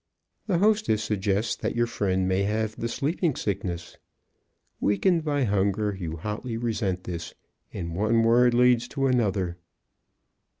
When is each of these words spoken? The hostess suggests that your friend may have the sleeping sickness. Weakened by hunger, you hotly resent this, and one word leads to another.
The 0.47 0.57
hostess 0.57 1.03
suggests 1.03 1.55
that 1.57 1.75
your 1.75 1.85
friend 1.85 2.27
may 2.27 2.41
have 2.41 2.75
the 2.75 2.87
sleeping 2.89 3.35
sickness. 3.35 3.97
Weakened 4.79 5.23
by 5.23 5.43
hunger, 5.43 5.93
you 5.95 6.17
hotly 6.17 6.57
resent 6.57 7.03
this, 7.03 7.35
and 7.71 7.93
one 7.95 8.23
word 8.23 8.55
leads 8.55 8.87
to 8.87 9.05
another. 9.05 9.57